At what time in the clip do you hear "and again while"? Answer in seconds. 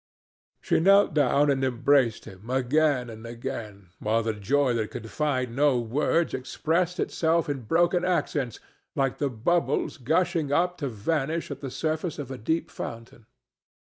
3.07-4.23